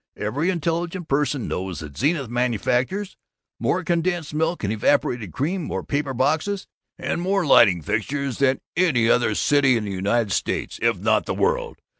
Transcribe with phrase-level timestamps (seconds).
[0.17, 3.15] Every intelligent person knows that Zenith manufactures
[3.59, 6.65] more condensed milk and evaporated cream, more paper boxes,
[6.97, 11.35] and more lighting fixtures, than any other city in the United States, if not in
[11.35, 11.77] the world.